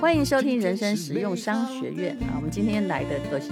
[0.00, 2.34] 欢迎收听人生实用商学院啊！
[2.36, 3.50] 我们今天来的都是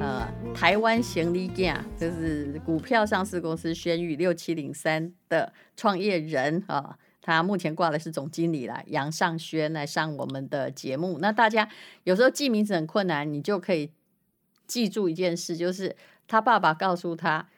[0.00, 11.18] 呃台湾行李架，就是股票上市公司轩宇六七零三的创业人啊，他目前挂的是总经理来杨尚轩来上我们的节目。
[11.20, 11.68] 那大家
[12.04, 13.90] 有时候记名字很困难，你就可以
[14.66, 15.96] 记住一件事，就是
[16.28, 17.48] 他爸爸告诉他。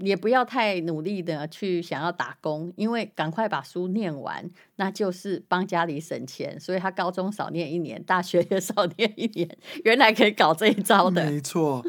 [0.00, 6.58] 也不要太努力的去想要打工，因为赶快把书念完，那就是帮家里省钱。
[6.58, 9.48] 所以他高中少念一年，大学也少念一年，
[9.84, 11.24] 原来可以搞这一招的。
[11.24, 11.84] 没错，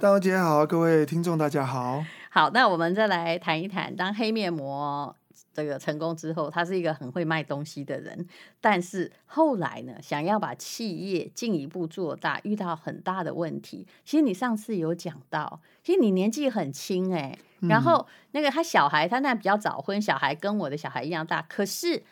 [0.00, 2.04] 大家姐好，各位听众大家好。
[2.30, 5.16] 好，那我们再来谈一谈，当黑面膜。
[5.56, 8.26] 这个成功之后，他是一个很会卖东西的人，
[8.60, 13.86] 但是后来呢，想要把企业进一步做大，遇到很大的问题。
[14.04, 22.02] 其实你上次有讲到，其实你年纪很轻哎，然后那个他小孩，他那比较早婚，小孩跟我的小孩一样大，可是。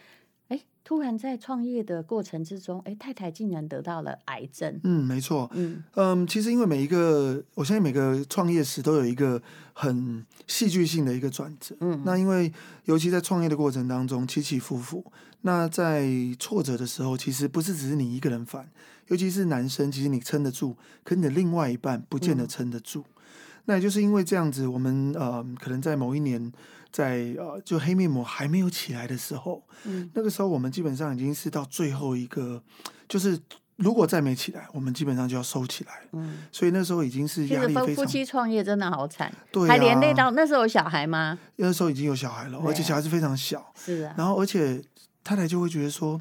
[0.84, 4.78] 突然在创业的过程之中，哎，太太竟然得到了癌症。
[4.84, 5.50] 嗯，没错。
[5.54, 9.40] 嗯嗯，其实因为每一个，我相信每个创业时都有一个
[9.72, 11.74] 很戏剧性的一个转折。
[11.80, 12.52] 嗯，那因为
[12.84, 15.02] 尤其在创业的过程当中起起伏伏，
[15.40, 16.06] 那在
[16.38, 18.68] 挫折的时候，其实不是只是你一个人烦，
[19.08, 23.00] 尤其是男生，其实你撑得住，可你的另外一半不见得撑得住。
[23.00, 23.22] 嗯、
[23.64, 26.52] 那也就是因为这样子，我们呃，可能在某一年。
[26.94, 32.62] 在呃，就黑面膜还没有起来的时候，嗯，那个时候我们基本上已经是到最后一个，
[33.08, 33.36] 就是
[33.74, 37.94] 如果再没起来，我们基本上就要收起来，嗯，所以那时候已经是压力非常。
[37.96, 41.36] 夫妻创业真的好惨，对啊，还连累到那时候有小孩吗？
[41.56, 44.14] 那时候已经有小孩了，而且小孩子非常小，是啊。
[44.16, 44.80] 然后而且
[45.24, 46.20] 太太就会觉得说，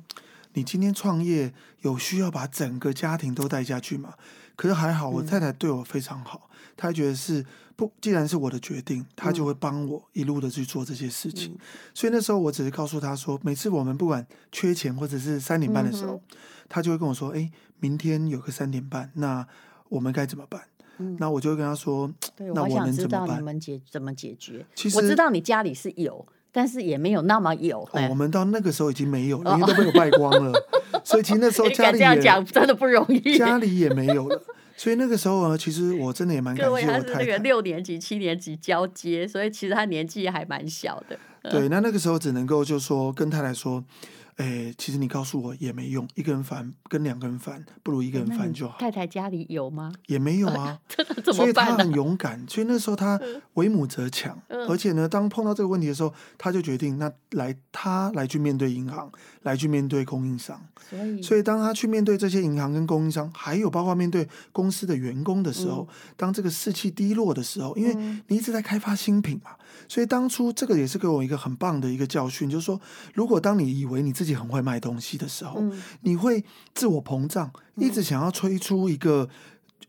[0.54, 4.16] 你今天创业有需要把整个家庭都带下去吗？
[4.56, 7.46] 可是还好，我太太对我非常好，她觉得是。
[7.76, 11.54] 不，既然是我的决定，他就会帮我一路的去做这些事情。
[11.54, 11.58] 嗯、
[11.92, 16.38] 所以那时候我只是告诉他说，每次我们不管缺钱或者是三点半的时候，嗯、
[16.70, 19.46] 他就会跟我说：“哎，明天有个三点半，那
[19.90, 20.62] 我们该怎么办？”
[21.00, 24.64] 嗯、那我就会跟他说：“那我们怎么办？”我想知道你们解怎么解决？
[24.76, 27.80] 其实我知道你家里是有，但是也没有那么有。
[27.92, 30.52] 哦、我们到那个时候已经没有了，因为都被我败光了。
[30.92, 34.44] 哦、所以其实那时候 家里也这样讲真的不容易，家里也没有了。
[34.76, 36.92] 所以那个时候啊，其实我真的也蛮感谢我太太。
[36.92, 41.18] 各位，他是那个六年级、七年级交接，所以其实他年纪还蛮小的。
[41.50, 43.84] 对，那那个时候只能够就说跟太太说。
[44.38, 48.78] 哎，其实你告诉我也没用，一个人烦跟两个人烦，不如一个人烦就好。
[48.80, 49.94] 太太家里有吗？
[50.08, 51.36] 也没有啊， 这怎么办？
[51.36, 53.20] 所以他很勇敢，所以那时候他
[53.54, 59.12] 为母则强，嗯、而且呢，当碰到这个问题的时候，他就决定那来他来去面对银行，
[59.42, 60.60] 来去面对供应商。
[60.90, 67.94] 所以，所以当他去面对这些银行跟供应商，还有包括面对公司的员工的时候，嗯、当这个士气低落的时候，因为
[68.28, 69.52] 你一直在开发新品嘛，
[69.88, 72.80] 所以当初这个也是给我一个很棒的一个教训，就是说，
[73.14, 76.46] 如果当你以为你自己很会卖东西的时候，嗯、你会
[76.76, 79.28] 自我膨胀，一直想要推出一个、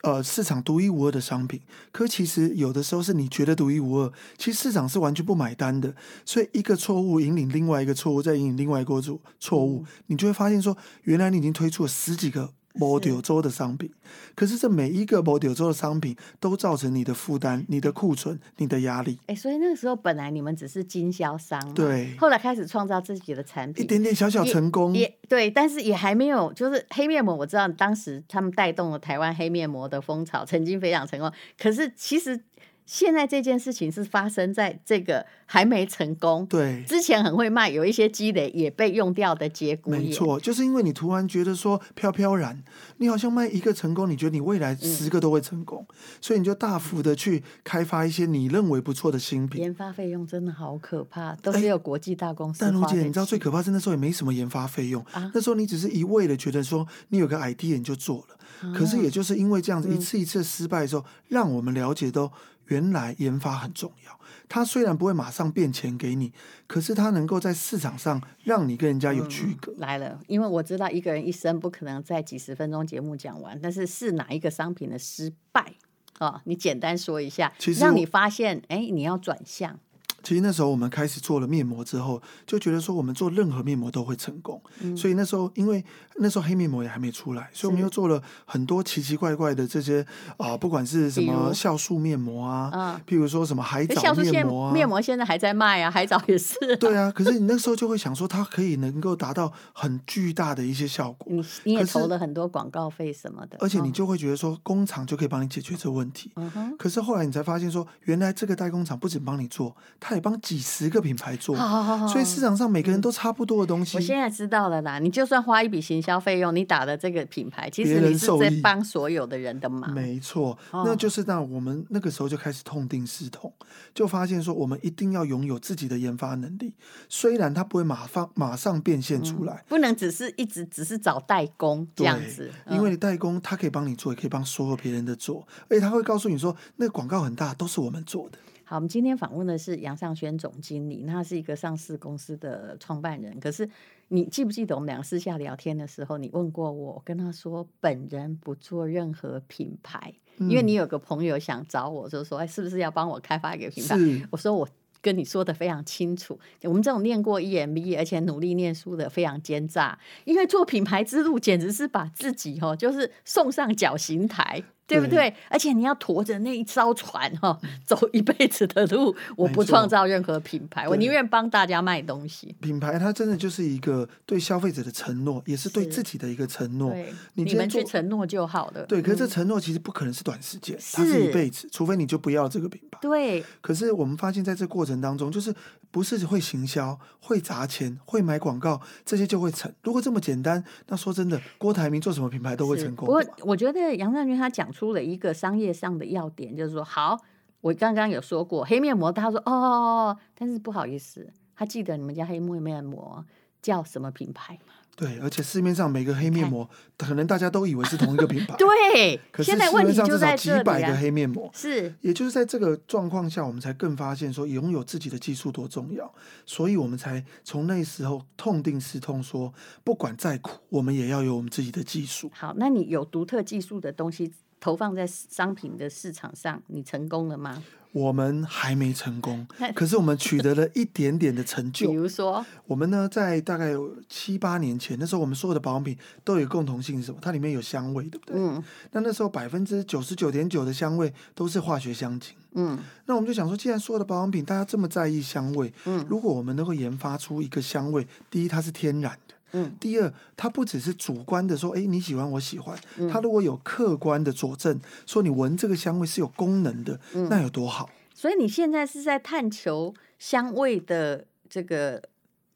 [0.03, 1.61] 嗯、呃市场独一无二的商品。
[1.93, 5.95] 可其实有的时候是你觉得独一无二，其实市场是完全不买单的。
[6.25, 12.53] 所以一个错误引领另外一个错误，再引领另外一个错错误，嗯、你就会发现说，原来你已经推出了十几个。
[12.75, 13.89] 摩丢州的商品，
[14.35, 19.19] 可是这每一个摩丢州的商品都造成你的负担、你的库存、你的压力。
[19.27, 32.41] 哎，所以那个时候本来你们只是经销商，对，后来开始创造自己的产品，一点点小小成功，也，也对，但是也还没有，就是黑面膜，我知道当时他们带动了台湾黑面膜的风潮，曾经非常成功，可是其实。
[32.87, 39.91] 现在这件事情是发生在这个还没成功，对，之前很会卖，有一些积累也被用掉的结果。
[39.93, 42.63] 没错，就是因为你突然觉得说飘飘然，
[42.99, 49.63] 你好像卖一个成功，你觉得你未来十个都会成功，嗯、所以你就大幅的去开发一些你认为不错的新品。
[49.63, 52.61] 研发费用真的好可怕，都是有国际大公司。
[52.61, 62.31] 但如姐，你知道最可怕是那时候也没什么研发费用，啊、那时候你只是一味的觉得说你有个 idea 你就做了，啊、可是也就是因为这样子一次一次失败的时候，嗯、让我们了解到。
[62.67, 66.33] 原来研发很重要，它虽然不会马上变钱给你，
[66.67, 69.73] 可是它能够在市场上让你跟人家有区隔。
[69.73, 75.75] 嗯，来了，因为我知道一个人一生不可能在几十分钟节目讲完，但是是哪一个商品的失败
[76.19, 76.41] 啊？
[76.45, 79.79] 你简单说一下，其实让你发现，哎，你要转向。
[80.25, 84.61] 其实那时候我们开始做了面膜之后，就觉得说我们做任何面膜都会成功。
[84.81, 85.85] 嗯、所以那时候，因为
[86.17, 90.01] 那时候黑面膜也还没出来，所以我们又做了很多奇奇怪怪的这些
[90.39, 96.55] 啊、呃，不管是什么酵素面膜啊，啊，譬如说什么海藻面膜啊，面膜现在还在卖啊，海藻也是。
[96.79, 101.31] 对啊，可是你那时候就会想说，它可以能够达到很巨大的一些效果。
[101.31, 106.33] 你你也投了很多广告费什么的，而且你就会觉得说，工厂就可以帮你解决这个问题。
[106.37, 113.97] 嗯、可是后来你才发现说，原来这个代工厂不仅帮你做，它帮几十个品牌做，好好所以市场上每个人都差不多的东西。
[113.97, 119.91] 我现在知道了啦，你就算花一笔行销费用，你打的这个品牌，其实你是在帮所有的人的忙。
[119.93, 123.53] 没错，那就是那我们那个时候就开始痛定思痛，
[123.95, 126.75] 就发现说我们一定要拥有自己的研发能力，
[127.09, 138.39] 虽然它不会马上马上变现出来，嗯，不能只是一直只是找代工这样子，因为你代工他可以帮你做，也可以帮所有别人的做，而且他会告诉你说那个广告很大，都是我们做的。
[138.65, 143.39] 好，我们今天访问的是杨尚轩总经理，那他是一个上市公司的创办人。
[143.39, 143.69] 可是
[144.09, 153.97] 你记不记得我们两个私下聊天的时候，你问过我，跟他说本人不做任何品牌，嗯、因为你有个朋友想找我，就说哎，是不是要帮我开发一个品牌？
[154.31, 154.69] 我说我。
[155.03, 164.65] 跟你说的非常清楚，我们这种念过 EMBA 而且努力念书的非常奸诈，因为做品牌之路简直是把自己哦，就是送上绞刑台。
[164.87, 165.35] 对不对？
[165.49, 169.15] 而且你要驮着那一艘船哈，走一辈子的路。
[169.37, 172.55] 我不创造任何品牌，我宁愿帮大家卖东西。
[172.61, 176.95] 品牌它真的就是一个对消费者的承诺，也是对自己的一个承诺。
[177.33, 178.85] 你，你们去承诺就好了。
[178.85, 182.99] 对，可是这承诺其实不可能是短时间，它是一辈子，除非你就不要这个品牌。
[183.01, 183.43] 对。
[183.63, 185.55] 可是我们发现，在这过程当中，就是
[185.91, 189.73] 不是会行销、会砸钱、会买广告，这些就会成。
[189.83, 193.07] 如果这么简单，那说真的，郭台铭做什么品牌都会成功。
[193.07, 194.69] 不过，我觉得杨尚轩他讲。
[194.75, 197.17] 出了一个商业上的要点，就是说，好，
[197.61, 203.25] 我刚刚有说过黑面膜，他说哦，但是不好意思，他记得你们家黑面膜
[203.63, 204.75] 叫什么品牌吗？
[204.97, 208.55] 对，而且市面上每个黑面膜，可能大家都以为是同一个品牌。
[208.59, 211.51] 对，可是市面上至少几百个黑面膜。
[211.53, 216.15] 是，也就是在这个状况下，我们才更发现说，拥有自己的技术多重要。
[216.47, 222.31] 所以我们才从那时候痛定思痛，说不管再苦，我们也要有我们自己的技术。
[222.33, 224.33] 好，那你有独特技术的东西
[224.65, 227.63] 投放在商品的市场上，你成功了吗？
[227.93, 229.47] 我们还没成功，
[229.77, 231.91] 可是我们取得了一点点的成就。
[231.91, 235.95] 比如说，我们呢，在大概有七八年前，那时候我们所有的保养品
[236.25, 237.19] 都有共同性是什么？
[237.21, 238.37] 它里面有香味，对不对？
[238.41, 238.65] 嗯。
[238.93, 242.33] 那那时候百分之九十九点九的香味都是化学香精。
[242.55, 242.79] 嗯。
[243.05, 249.24] 那我们就想说，既然所有的保养品大家这么在意香味，嗯，如果我们能够研发出一个香味，第一它是天然的。
[249.55, 252.79] 嗯，第二，它不只是主观的说，哎，你喜欢，我喜欢。
[253.11, 256.99] 它如果有客观的佐证，说你闻这个香味是有功能的，
[257.31, 257.89] 那有多好？
[258.13, 262.03] 所以你现在是在探求香味的这个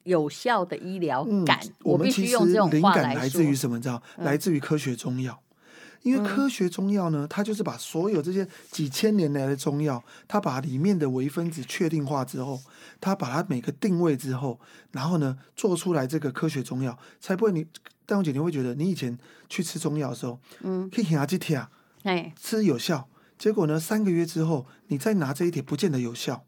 [0.03, 1.59] 有效的医疗感。
[1.83, 3.01] 我必须用这种话来说。
[3.01, 3.77] 灵感来自于什么？
[3.77, 4.01] 你知道？
[4.17, 5.41] 来自于科学中药。
[6.01, 12.61] 因为科学中药呢，它就是把所有这些几千年来的中药，它把里面的微分子确定化之后，
[13.01, 14.59] 它把它每个定位之后，
[14.91, 17.65] 然后呢做出来这个科学中药，才不会你
[18.05, 19.17] 戴荣姐你会觉得你以前
[19.49, 21.67] 去吃中药的时候，嗯，可以拿几帖，
[22.03, 23.07] 哎，吃有效，
[23.37, 26.45] 结果呢三个月之后你再拿这一帖不见得有效。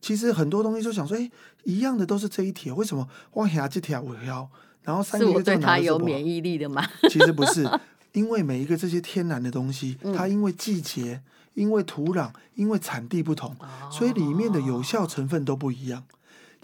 [0.00, 1.30] 其实很多东西就想说，哎，
[1.64, 4.48] 一样的都是这一帖，为什么我拿几帖我要，
[4.82, 6.82] 然后三个月之后拿是我对它有免疫力的吗？
[7.10, 7.68] 其实不是。
[8.16, 11.20] 因为每一个这些天然的东西，它因为季节、
[11.52, 13.54] 因为土壤、因为产地不同，
[13.90, 16.02] 所以里面的有效成分都不一样。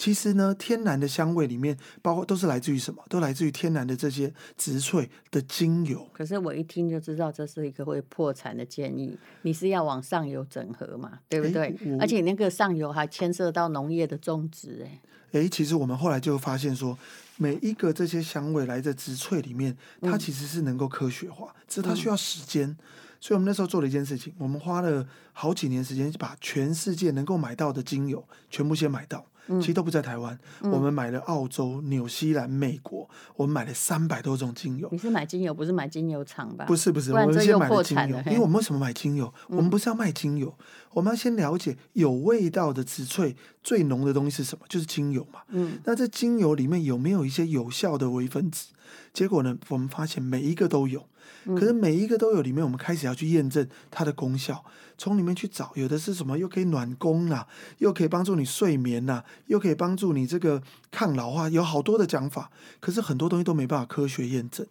[0.02, 3.00] 其实呢，天然的香味里面，包括都是来自于什么？
[3.08, 6.04] 都来自于天然的这些植萃的精油。
[6.12, 9.16] 可是我一听就知道这是一个会破产的建议。
[9.42, 11.20] 你是要往上游整合嘛？
[11.28, 11.78] 对不对？
[12.00, 14.84] 而且那个上游还牵涉到农业的种植。
[15.30, 16.98] 哎，其实我们后来就发现说。
[17.38, 22.68] 每一个这些香味来自植萃里面，它其实是能够科学化，只是它需要时间。
[22.68, 22.76] 嗯、
[23.18, 29.26] 所以我们那时候做了一件事情，我们花了好几年时间，把全世界能够买到的精油全部先买到。
[29.48, 34.88] 其实都不在台湾，嗯、我们买了澳洲、纽西兰、美国，我们买了三百多种精油。
[34.92, 36.64] 你是买精油，不是买精油厂吧？
[36.66, 39.32] 不是不是，我们先买了精油，因为我们为什么买精油？
[39.48, 45.40] 我们不是要卖精油，嗯、我们要先了解有味道的植萃最浓的东西是什么，就是精油嘛。
[45.48, 48.68] 嗯，那这精油里面有没有一些有效的微分子？
[49.12, 51.06] 结果呢，我们发现每一个都有。
[51.44, 54.64] 可是每一个都有，里面我们开始要去验证它的功效，
[54.96, 57.46] 从里面去找，有的是什么又可以暖宫啊，
[57.78, 62.50] 又可以帮助你睡眠呐，又可以帮助你这个抗老化，有好多的讲法。
[62.80, 64.64] 可是很多东西都没办法科学验证。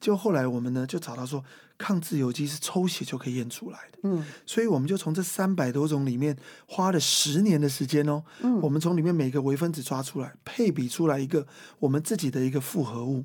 [0.00, 1.42] 就后来我们呢就找到说，
[1.78, 3.98] 抗自由基是抽血就可以验出来的。
[4.02, 8.22] 嗯，所以我们就从这三百多种里面花了十年的时间哦。
[8.42, 11.46] 嗯，我们从里面每个微分子抓出来，配比出来一个
[11.78, 13.24] 我们自己的一个复合物。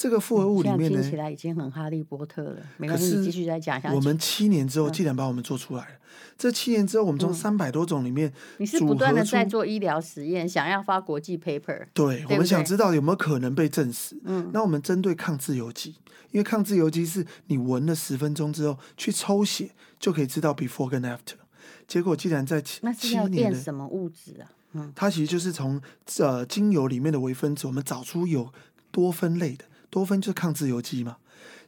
[0.00, 2.56] 这个复合物里面呢，听起来已经很哈利波特了。
[2.78, 3.94] 没关系，你继续再讲下去。
[3.94, 6.00] 我们七年之后，既然把我们做出来了，嗯、
[6.38, 11.84] 这七年之后，我们从三百多种里面、嗯，你是不断的在做医疗实验，想要发国际 paper。
[11.92, 14.18] 对，我们想知道有没有可能被证实。
[14.24, 15.90] 嗯，那我们针对抗自由基，
[16.30, 21.34] 因为抗自由基是你闻了十分钟之后去抽血就可以知道 before 跟 after。
[21.86, 24.48] 结果既然在七七年，那是要验什么物质啊？
[24.72, 25.78] 嗯，它其实就是从
[26.20, 28.50] 呃精油里面的微分子，我们找出有
[28.90, 31.18] 多酚类的，多酚就是抗自由基嘛。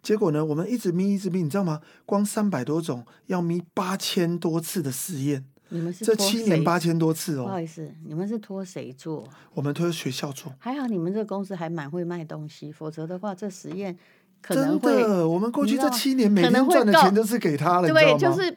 [0.02, 1.81] 结果呢，我们一直咪一直咪，你知道吗？
[2.05, 7.45] 光三百多种要咪八千多次的实验，你们是这七年八千多次哦。
[7.45, 9.29] 不好意思，你们是托谁做？
[9.55, 10.52] 我们托学校做。
[10.59, 13.97] 还好你们这个公司还蛮会卖东西，否则的话这实验
[14.41, 14.93] 可能会。
[14.93, 18.52] 真的，我们过去这七年每天赚的钱都是给他了，对，就是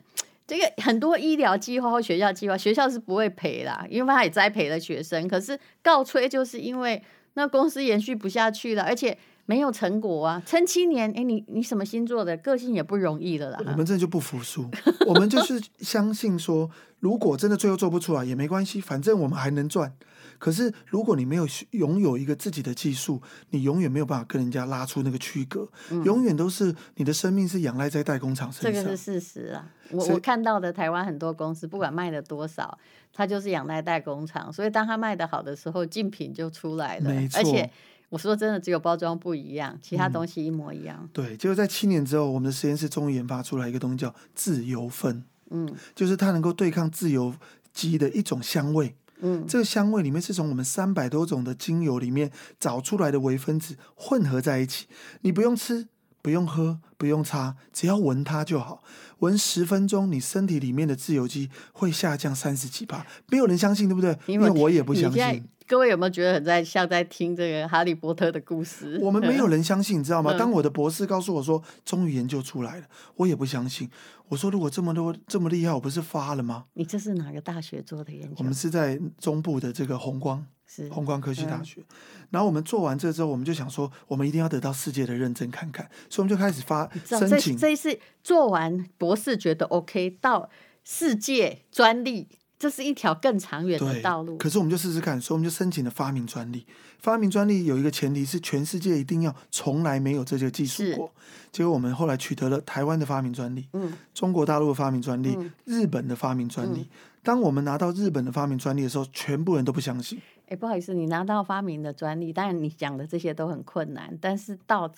[0.47, 5.27] 这个很多医疗计划或学校计划，学校是不会赔啦，因为他也栽培了学生。
[5.27, 7.03] 可是告吹就是因为
[7.35, 9.15] 那公司延续不下去了，而且。
[9.47, 13.59] 没有成果啊，撑七年，哎，你你什么星座的个性也不容易了啦。
[13.65, 14.69] 我们这就不服输，
[15.07, 19.93] 我们就是相信说，如果真的最后做不出来也没关系，反正我们还能赚。
[20.37, 23.21] 可是如果你没有拥有一个自己的技术，
[23.51, 28.83] 你永远没有办法跟人家拉出那个区隔，嗯、永远都是你的生命是仰赖在代工厂身上。
[28.83, 32.77] 这个是事实啊，我我看到的台湾很多公司，不管卖了多少，
[33.13, 37.39] 它就是仰赖代工厂，所以当它卖的好的时候，竞品就出来了，没错。
[37.39, 37.69] 而且。
[38.15, 40.97] 我说真的，只有包装不一样，其他东西一模一样。
[41.01, 45.21] 嗯、对，结果在七年之后，我们的实验室终于研发出来一个东西叫自由酚。
[45.49, 47.35] 嗯，就是它能够对抗自由
[47.73, 48.95] 基的一种香味。
[49.19, 54.87] 嗯，这个香味里面是从我们三百多种的精油里面找出来的微分子混合在一起。
[55.19, 55.85] 你不用吃，
[56.25, 58.81] 不用喝，不用擦，只要闻它就好。
[59.19, 63.05] 闻十分钟，你身体里面的自由基会下降三十几帕。
[63.29, 64.17] 没有人相信，对不对？
[64.25, 65.47] 因为我也不相信。
[65.67, 68.97] 各位有没有觉得很在像在听这个《哈利波特》的故事？
[69.03, 70.35] 我们没有人相信，你知道吗？
[70.35, 72.85] 当我的博士告诉我说，终于研究出来了，
[73.17, 73.87] 我也不相信。
[74.29, 76.65] 我说，如果这么多这么厉害，我不是发了吗？
[76.73, 78.35] 你这是哪个大学做的研究？
[78.39, 81.81] 我们是在中部的这个红光，是弘光科技大学。
[81.81, 81.85] 嗯、
[82.31, 85.89] 然后我们做完这之后，我们就想说，我们一定要得到世界的认证，看看。
[86.09, 87.57] 所以我们就开始发申请。
[87.57, 90.49] 这一次做完博士觉得 OK，到
[90.83, 92.27] 世界专利。
[92.57, 94.37] 这是一条更长远的道路。
[94.37, 96.65] 可是我们就试试看，所以我们就申请了发明专利。
[96.99, 101.11] 发明专利有一个前提是，全世界一定要从来没有这个技术过。
[101.51, 106.79] 结果我们后来取得了台湾的发明专利，嗯，中国大陆的发明专利，嗯，日本的发明专利。
[106.79, 106.87] 嗯，
[107.21, 110.17] 当我们拿到日本的发明专利的时候，全部人都不相信。
[110.47, 114.91] 哎，不好意思，你拿到发明的专利，当然你讲的这些都很困难，但是到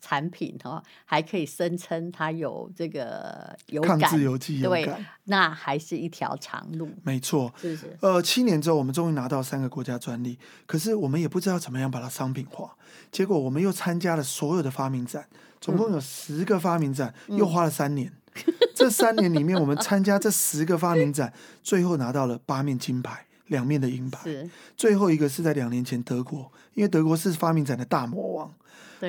[0.00, 6.88] 产品哦，还可以声称它有这个有感，抗自由基有感，对，那还是一条长路。
[7.02, 7.96] 没错，是是。
[8.00, 12.76] 呃，七年之后，我们终于拿到三个国家专利，可是我们也不知道怎么样把它商品化。
[13.10, 15.26] 结果我们又参加了所有的发明展，
[15.60, 18.12] 总共有十个发明展，嗯、又花了三年。
[18.34, 21.32] 嗯、这三年里面，我们参加这十个发明展，
[21.62, 23.26] 最后拿到了八面金牌。
[23.52, 28.54] 两面的银牌，是最后一个是在两年前德国，因为德国是发明展的大魔王，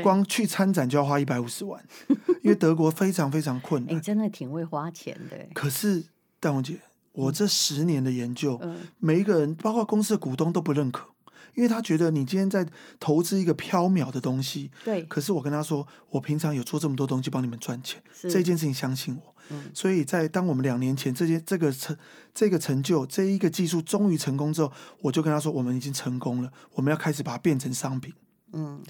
[0.03, 1.83] 光去参展就要花一百五十万，
[2.43, 3.95] 因为德国非常非常困难。
[3.95, 5.37] 你、欸、真的挺会花钱的。
[5.55, 6.03] 可是
[6.39, 6.79] 戴红姐，
[7.13, 11.07] 我这十年的研究，嗯、每一个人，包括公司的股东都不认可，
[11.55, 12.67] 因为他觉得你今天在
[12.99, 14.69] 投资一个飘渺的东西。
[14.83, 15.03] 对。
[15.03, 19.32] 可是我跟他说，我平常有做这么多东西帮你们赚钱，是这件事情相信我。
[19.49, 21.95] 嗯、所以在当我们两年前这些这个成
[22.33, 24.71] 这个成就这一个技术终于成功之后，
[25.01, 28.13] 我就跟他说，我们已经成功了，我们要开始把它变成商品。
[28.53, 28.81] 嗯，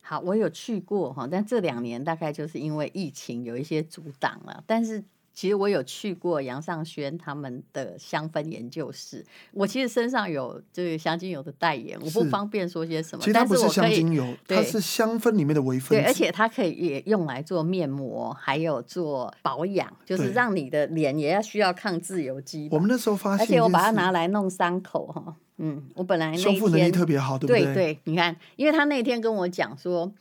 [0.00, 5.04] 好，我有去过哈，但这两年大概就是因为疫情有一些阻挡了，但是。
[5.34, 13.24] 其实我有去过杨尚轩他们的香氛研究室，我其实身上有这个香精油的代言，我不方便说些什么。
[13.24, 15.94] 其实它不是香精油，它是香氛里面的微分子。
[15.94, 22.68] 对，而且它可以也用来做面膜，还有做保养，就是让你的脸也要需要抗自由基。
[22.70, 27.64] 我们那时候发现，而且我把它拿来弄伤口哈，嗯，我本来那修复能力特别好，对不对？
[27.64, 30.12] 对对，你看，因为他那天跟我讲说，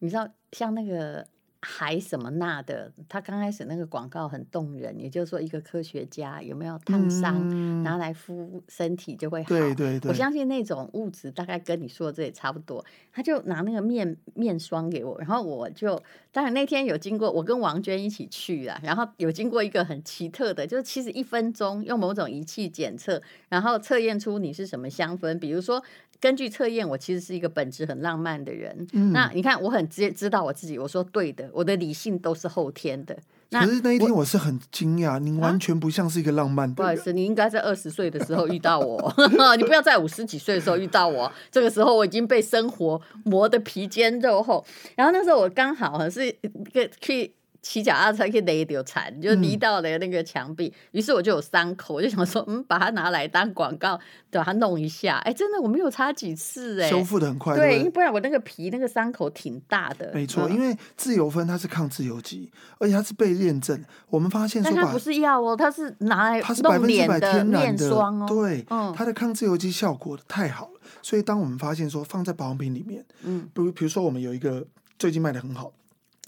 [0.00, 1.24] 你知道像那个。
[1.68, 9.48] 还什么那的，他刚开始那个广告很动人，也就是说一个科学家有没有烫伤，嗯、拿来敷身体就会好。
[9.48, 12.84] 对对对，我相信那种物质大概跟你说的这也差不多。
[13.12, 25.82] 他就拿那个面面霜给我，然后我就当然那天有经过，我跟王娟一起去啊，然后有经过一个很奇特的，就是其实一分钟用某种仪器检测，然后测验出你是什么香氛，比如说。
[26.20, 28.86] 根据测验，我其实是一个本质很浪漫的人。
[28.92, 30.78] 嗯、那你看，我很直接知道我自己。
[30.78, 33.16] 我说对的，我的理性都是后天的。
[33.48, 36.74] 可是那一天我是很惊讶，您完全不像是一个浪漫的人。
[36.74, 39.14] 不好意思，你应该在二十岁的时候遇到我，
[39.56, 41.30] 你不要在五十几岁的时候遇到我。
[41.50, 44.64] 这个时候我已经被生活磨得皮坚肉厚。
[44.96, 47.35] 然后那时候我刚好是一个去。
[47.68, 53.98] 骑脚踏车可以勒掉残，就离到了那个墙壁，于、嗯、是我就有伤口，我就想说，嗯，把它拿来当广告，
[54.30, 55.16] 把它弄一下。
[55.24, 57.56] 哎，真的我没有擦几次，哎，修复的很快。
[57.56, 60.12] 对，不然我那个皮那个伤口挺大的。
[60.14, 63.84] 没错，嗯、因为自由芬它是抗自由基，而且它是被验证。
[64.10, 68.26] 我们发现说，它不是药哦，它是拿来它是百分之百天然的面霜哦。
[68.28, 70.80] 对，嗯，它的抗自由基效果太好了。
[71.02, 74.64] 所以当我们发现说放在保养品里面，嗯，比如比如说我们有一个
[74.96, 75.72] 最近卖的很好，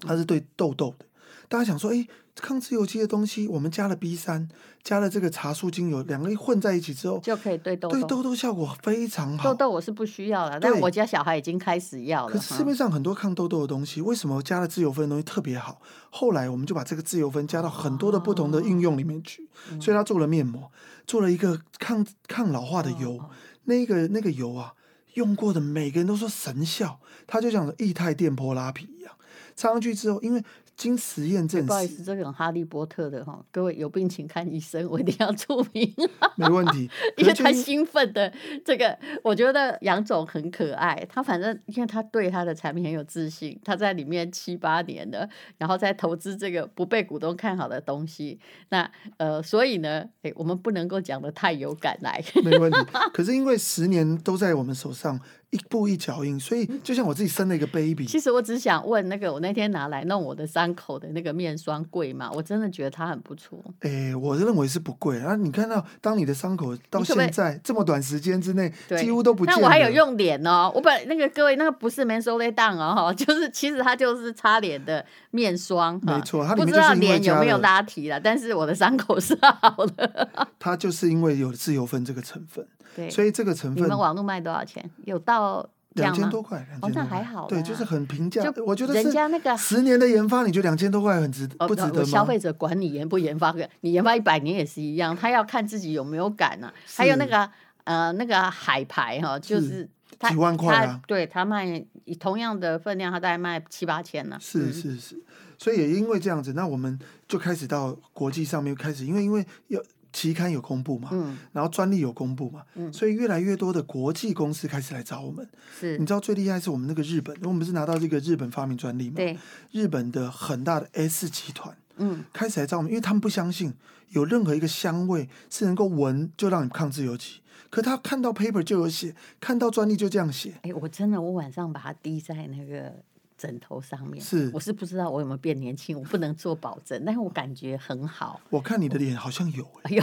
[0.00, 1.04] 它是对痘痘的。
[1.48, 4.48] 大家想说，哎，抗自由基的东西，我们加了 B 三，
[4.82, 9.48] 加了这个茶树精油，两个一混在一起之后，就可以对痘痘，对痘痘效果非常好。
[9.48, 12.32] 痘痘我是不需要了，但我家小孩已经开始要了。
[12.34, 15.80] 可是市面上很多抗痘痘的东西，为什么加了自由分的东西特别好？
[16.10, 20.70] 后来我们就把这个自由分加到很多的不同的应用里面去，哦、所以他做了面膜，
[21.06, 23.30] 做了一个抗抗老化的油，哦、
[23.64, 24.74] 那个那个油啊，
[25.14, 29.14] 用过的每个人都说神效，他就像液态电波拉皮一样，
[29.56, 30.44] 擦上去之后，因为。
[30.78, 35.92] 经实验证实，不好意思，这种哈利波特的哈，各位有病请看医生，我一定要出名。
[36.36, 38.32] 没问题，因为太兴奋的
[38.64, 41.04] 这个，我觉得杨总很可爱。
[41.10, 48.38] 他反正因为他对他的产品很有自信，他在里面七八年了，然后在投资这个不被股东看好的东西。
[48.68, 52.22] 那呃，所以呢，哎，我们不能够讲的太有感来。
[52.44, 52.78] 没问题，
[53.12, 55.20] 可是因为十年都在我们手上。
[55.50, 58.04] 一步一脚印，所以就像我自己生了一个 baby。
[58.04, 62.30] 其实我只想问那个，我那天拿来弄我的伤口的那个面霜贵吗？
[62.34, 63.58] 我真的觉得它很不错。
[63.80, 65.36] 哎、欸，我认为是不贵啊。
[65.36, 69.60] 你看到，当你的伤口到现在这么短时间之内几乎都不见了。
[69.60, 75.98] 那我还有用脸哦，我本那个各位那个不是 mentholated down 哦， 就是其实它就是擦脸的面霜。
[76.02, 80.28] 没错，它不知道脸有没有拉提了，但是我的伤口是好的。
[80.58, 82.66] 它就是因为有自由分这个成分。
[82.98, 84.90] 对，所以这个成分，你们网络卖多少钱？
[85.04, 87.46] 有到两千多块，两千多块，哦，那还好。
[87.46, 88.42] 对，就是很平价。
[88.42, 92.04] 就我觉得人家那个十年的研发，你觉得两千多块很值，不值得吗？
[92.04, 96.74] 消费者管你研不研发，你研发一百年也是一样，他要看自己有没有敢啊。
[96.96, 97.48] 还有那个
[97.84, 99.88] 呃，那个海牌哈，就是
[100.28, 101.00] 几万块啊。
[101.06, 101.80] 对他卖
[102.18, 104.36] 同样的分量，他大概卖七八千呢。
[104.40, 105.22] 是是是，
[105.56, 109.80] 所以也因为这样子，那我们就开始到国际上面开始，因为因为要。
[110.18, 111.10] 期刊有公布嘛？
[111.12, 112.64] 嗯，然后专利有公布嘛？
[112.74, 115.48] 嗯，所以越来越多的国际公司开始来找我们。
[115.78, 119.14] 是，你知道最厉害是我们那个日本，因为我们是拿到这个日本发明专利嘛？
[119.14, 119.38] 对，
[119.70, 123.72] 日本的很大的 S 集团，嗯，开始来找我们，因为他们不相信
[124.08, 130.54] 有任何一个香味是能够闻就让你抗自由基，可他看到 paper 就有写，看到专利就这样写。
[130.62, 132.92] 哎，我真的，我晚上把它滴在那个。
[133.38, 138.40] 枕头上面是，我是不知道我有没有变年轻，我不能做保证，但是我感觉很好。
[138.50, 140.02] 我看你的脸好像有、欸，有，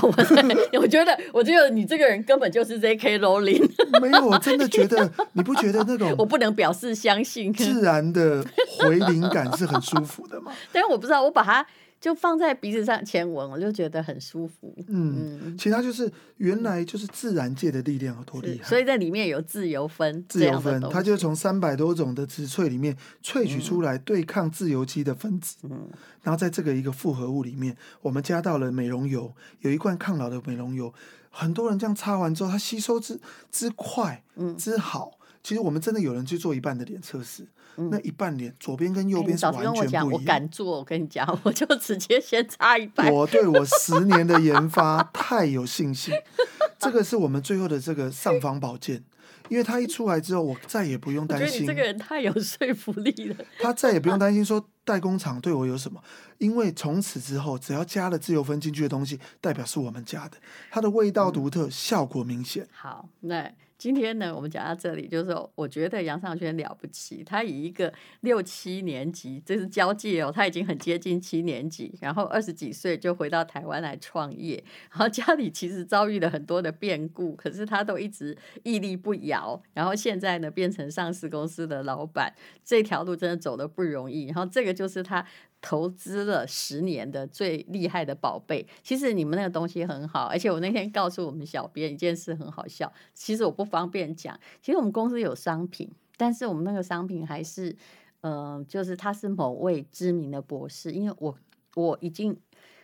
[0.82, 3.19] 我觉得，我觉得你这个人根本就是 J.K.
[3.19, 3.69] Rowling。
[4.02, 8.43] 没有，我真的觉得，你不觉得那种 我不能表示相信，自然的
[8.80, 10.54] 回灵感是很舒服的嘛？
[10.71, 11.65] 但是我不知道，我把它。
[11.99, 14.75] 就放在鼻子上前闻，我就觉得很舒服。
[14.88, 25.58] 嗯，嗯，其他就是原来就是自然界的力量有多厉害，所以在里面有自由分，自由分，它就从三百多种的植萃里面萃取出来对抗自由基的分子。
[25.63, 25.89] 嗯，
[26.21, 30.93] 然后在这个一个复合物里面，我们加到了美容油，有一罐抗老的美容油，
[31.31, 35.14] 很多人这样擦完之后，它吸收之之快，嗯，之好。
[35.45, 37.47] 其实我们真的有人去做一半的脸测试。
[37.91, 40.08] 那一半脸，左边跟右边是完全不一样。
[40.08, 43.13] 欸、我，我敢做，我跟你讲，我就直接先擦一半。
[43.13, 46.12] 我对我十年的研发太有信心，
[46.79, 49.03] 这个是我们最后的这个尚方宝剑，
[49.49, 51.67] 因为它一出来之后，我再也不用担心。
[51.67, 53.45] 这个人太有说服力了。
[53.60, 56.01] 他再也不用担心说代工厂对我有什么，
[56.39, 60.38] 因为从此之后，只要加了自由分进去的东西，代表是我们家的，
[60.71, 62.65] 它的味道独特，嗯、效果明显。
[62.71, 63.51] 好，那。
[63.86, 67.24] 今天呢，我们讲到这里，就是说，我觉得杨尚轩了不起。
[67.24, 79.62] 他以一个六七年级，这是交际哦，他已经很接近七年级，然后二十几岁就回到台湾来创业，然后家里其实遭遇了很多的变故，可是他都一直屹立不摇。
[79.76, 84.26] 然后现在呢，变成上市公司的老板，这条路真的走得不容易。
[84.26, 85.24] 然后这个就是他。
[85.62, 97.76] 投资了十年的最厉害的宝贝，其实你们那个东西很好，而且我那天告诉我们小编一件事很好笑，其实我不方便讲，其实我们公司有商品，但是我们那个商品还是，
[98.22, 101.36] 嗯、呃，就是他是某位知名的博士，因为我
[101.76, 102.38] 我已经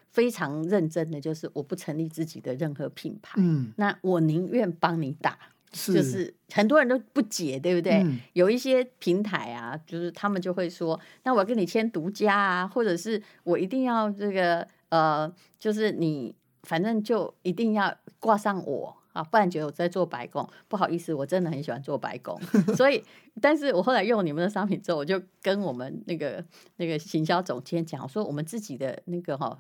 [0.10, 5.38] 非常认真的，就是我不成立自己的任何品牌，嗯，那我宁愿帮你打。
[5.74, 8.02] 是就是很多人都不解，对不对？
[8.04, 20.48] 嗯、有一些平台啊，就是他们就会说，那我要跟你签独家啊，或者是我一定要这个呃，就是你反正就一定要挂上我啊，不然觉得我在做白工。
[20.68, 22.40] 不好意思，我真的很喜欢做白工。
[22.76, 23.04] 所以，
[23.42, 26.44] 但是我后来用你们的商品之后，我就跟我们那个
[26.78, 29.58] 那个行销总监讲我说，我们自己的那个哈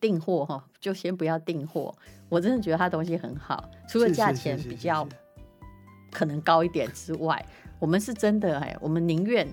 [0.00, 1.94] 订货哈，就先不要订货。
[2.28, 5.06] 我真的觉得他东西很好，除了价钱比较
[6.10, 7.44] 可能高一点之外，
[7.78, 9.46] 我们是真的哎，我们宁愿。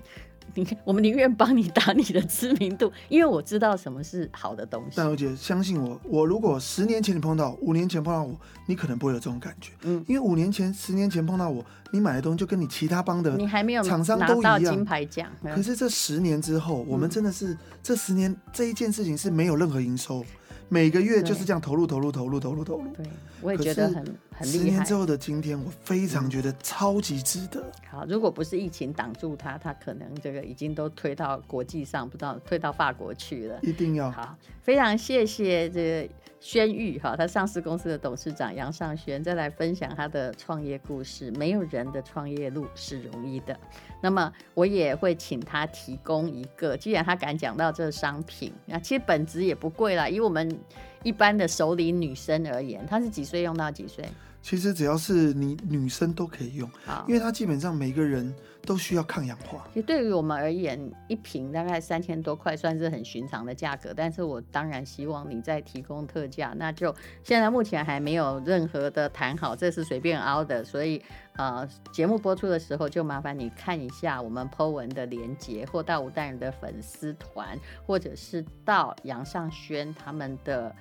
[0.54, 4.92] 你，我们宁愿帮你打你的知名度，因为我知道什么是好的东西。
[4.94, 8.34] 但我姐相信我，我如果十年前你碰到，五年前碰到我，
[8.66, 9.72] 你可能不会有这种感觉。
[9.82, 15.28] 嗯，因为五年前、十年前碰到我，你买的东西就跟你其他帮的你还没有厂商都一样，金牌奖。
[15.42, 20.24] 可是这十年之后，我们真的是、嗯、这十年这一件事情是没有任何营收。
[20.68, 23.06] 每个月就是这样投入投入投入投入投入，对，
[23.40, 24.04] 我也觉得很
[24.38, 24.58] 很厉害。
[24.58, 27.64] 十年之后的今天，我非常觉得超级值得。
[27.88, 33.58] 好，如果不是疫情挡住他，他可能这个已经都推到国际上，不知道推到法国去了。
[33.62, 36.14] 一定要好，非常谢谢这个
[36.48, 41.28] 轩玉哈，他上市公司的董事长杨尚轩再来分享他的创业故事。
[41.32, 43.58] 没有人的创业路是容易的。
[44.00, 50.56] 那么我也会请他提供一个，既然他敢讲到这个商品，那其实本质也不贵啦，以我们
[51.02, 54.04] 一般的熟龄女生而言，她是几岁用到几岁？
[54.46, 56.70] 其实只要是你女生都可以用，
[57.08, 58.32] 因为它基本上每个人
[58.62, 59.66] 都需要抗氧化。
[59.74, 71.02] 其实对于我们而言，一瓶大概三千多块算是很寻常的价格，但是我当然希望你再提供特价，那就现在目前还没有任何的谈好，这是随便凹的，所以
[71.34, 80.72] 呃，节目播出的时候就麻烦你看一下我们 po 文的连接，或到吴淡人的粉丝团，或者是到杨尚轩他们的。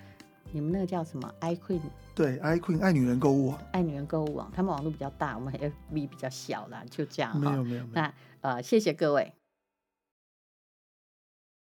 [0.52, 1.82] 你们那个叫什么？iQueen
[2.16, 7.38] 对，iQueen 爱女人购物网，爱女人购物网，他们网络比较大，我们 FB 比较小啦，就这样。
[7.38, 7.94] 没有没有，没有。
[7.94, 9.34] 那呃，谢谢各位。